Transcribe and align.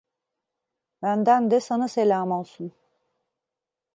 Benden 1.01 1.49
de 1.51 1.59
sana 1.59 1.87
selam 1.87 2.31
olsun… 2.31 2.71